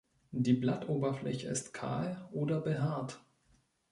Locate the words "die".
0.31-0.53